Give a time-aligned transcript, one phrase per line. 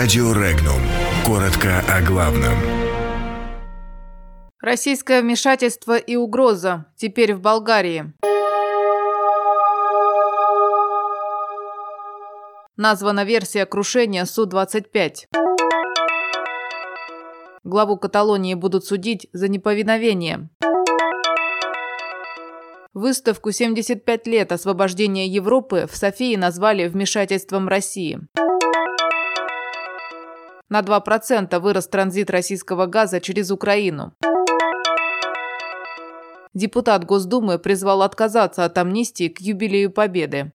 [0.00, 0.80] Радио Регнум.
[1.26, 2.54] Коротко о главном.
[4.62, 6.86] Российское вмешательство и угроза.
[6.96, 8.14] Теперь в Болгарии.
[12.78, 15.26] Названа версия крушения Су-25.
[17.64, 20.48] Главу Каталонии будут судить за неповиновение.
[22.94, 28.18] Выставку «75 лет освобождения Европы» в Софии назвали вмешательством России.
[30.70, 34.14] На 2% вырос транзит российского газа через Украину.
[36.54, 40.52] Депутат Госдумы призвал отказаться от амнистии к юбилею Победы.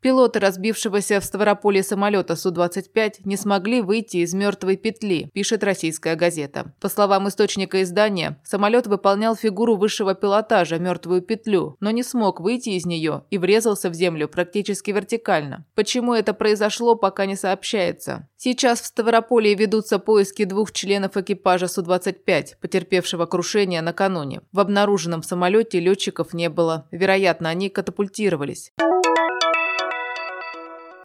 [0.00, 6.74] Пилоты разбившегося в Ставрополе самолета Су-25 не смогли выйти из мертвой петли, пишет российская газета.
[6.80, 12.70] По словам источника издания, самолет выполнял фигуру высшего пилотажа, мертвую петлю, но не смог выйти
[12.70, 15.66] из нее и врезался в землю практически вертикально.
[15.74, 18.26] Почему это произошло, пока не сообщается.
[18.38, 24.40] Сейчас в Ставрополе ведутся поиски двух членов экипажа Су-25, потерпевшего крушение накануне.
[24.50, 26.88] В обнаруженном самолете летчиков не было.
[26.90, 28.72] Вероятно, они катапультировались.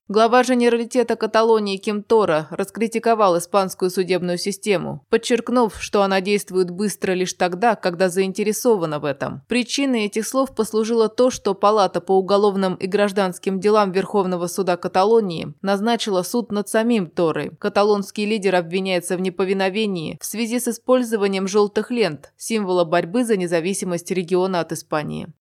[0.07, 7.33] Глава Женералитета Каталонии Ким Тора раскритиковал испанскую судебную систему, подчеркнув, что она действует быстро лишь
[7.33, 9.41] тогда, когда заинтересована в этом.
[9.47, 15.55] Причиной этих слов послужило то, что Палата по уголовным и гражданским делам Верховного суда Каталонии
[15.63, 17.49] назначила суд над самим Торой.
[17.57, 24.11] Каталонский лидер обвиняется в неповиновении в связи с использованием желтых лент, символа борьбы за независимость
[24.11, 25.33] региона от Испании.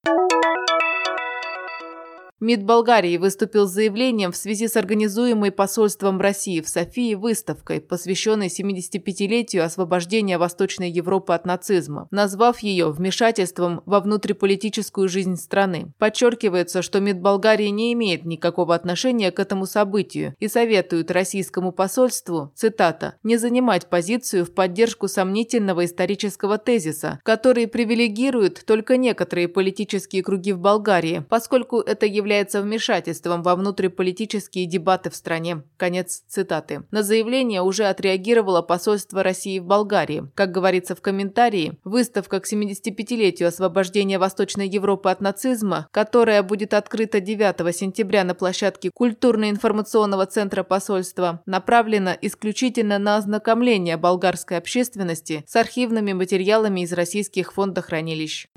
[2.44, 8.48] МИД Болгарии выступил с заявлением в связи с организуемой посольством России в Софии выставкой, посвященной
[8.48, 15.94] 75-летию освобождения Восточной Европы от нацизма, назвав ее вмешательством во внутриполитическую жизнь страны.
[15.98, 22.52] Подчеркивается, что МИД Болгарии не имеет никакого отношения к этому событию и советует российскому посольству,
[22.54, 30.52] цитата, «не занимать позицию в поддержку сомнительного исторического тезиса, который привилегирует только некоторые политические круги
[30.52, 35.62] в Болгарии, поскольку это является является вмешательством во внутриполитические дебаты в стране.
[35.76, 36.82] Конец цитаты.
[36.90, 40.28] На заявление уже отреагировало посольство России в Болгарии.
[40.34, 47.20] Как говорится в комментарии, выставка к 75-летию освобождения Восточной Европы от нацизма, которая будет открыта
[47.20, 56.12] 9 сентября на площадке культурно-информационного центра посольства, направлена исключительно на ознакомление болгарской общественности с архивными
[56.12, 58.48] материалами из российских фондохранилищ.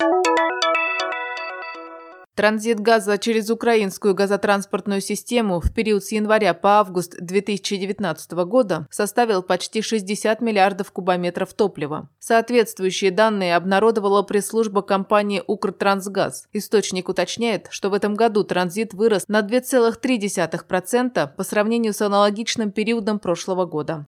[2.38, 9.42] Транзит газа через украинскую газотранспортную систему в период с января по август 2019 года составил
[9.42, 12.10] почти 60 миллиардов кубометров топлива.
[12.20, 16.46] Соответствующие данные обнародовала пресс-служба компании «Укртрансгаз».
[16.54, 23.18] Источник уточняет, что в этом году транзит вырос на 2,3% по сравнению с аналогичным периодом
[23.18, 24.06] прошлого года.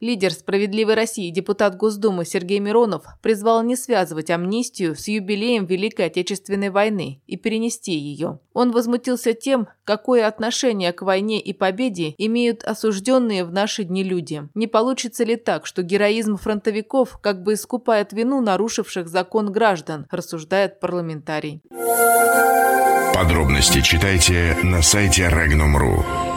[0.00, 6.70] Лидер «Справедливой России» депутат Госдумы Сергей Миронов призвал не связывать амнистию с юбилеем Великой Отечественной
[6.70, 8.38] войны и перенести ее.
[8.52, 14.48] Он возмутился тем, какое отношение к войне и победе имеют осужденные в наши дни люди.
[14.54, 20.78] Не получится ли так, что героизм фронтовиков как бы искупает вину нарушивших закон граждан, рассуждает
[20.78, 21.60] парламентарий.
[23.14, 26.27] Подробности читайте на сайте Regnum.ru.